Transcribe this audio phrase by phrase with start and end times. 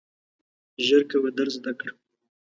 [0.85, 1.93] ژر کوه درس زده کړه!